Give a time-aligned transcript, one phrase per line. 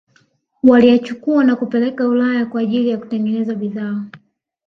[0.63, 4.05] waliyachukua na kuyapeleka Ulaya kwa ajili ya kutengeneza bidhaa